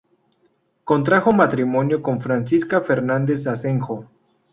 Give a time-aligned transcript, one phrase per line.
[0.83, 4.07] Contrajo matrimonio con Francisca Fernández Asenjo.